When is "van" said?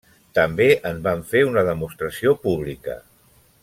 1.09-1.21